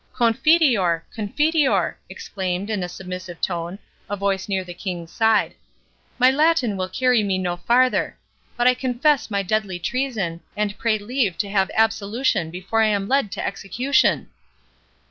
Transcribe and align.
"'Confiteor! 0.15 1.05
Confiteor!'"—exclaimed, 1.13 2.71
in 2.71 2.81
a 2.81 2.89
submissive 2.89 3.39
tone, 3.39 3.77
a 4.09 4.15
voice 4.17 4.49
near 4.49 4.63
the 4.63 4.73
King's 4.73 5.11
side—"my 5.11 6.31
Latin 6.31 6.75
will 6.75 6.89
carry 6.89 7.21
me 7.21 7.37
no 7.37 7.55
farther—but 7.55 8.65
I 8.67 8.73
confess 8.73 9.29
my 9.29 9.43
deadly 9.43 9.77
treason, 9.77 10.41
and 10.57 10.75
pray 10.79 10.97
leave 10.97 11.37
to 11.37 11.49
have 11.51 11.69
absolution 11.75 12.49
before 12.49 12.81
I 12.81 12.87
am 12.87 13.07
led 13.07 13.31
to 13.33 13.45
execution!" 13.45 14.29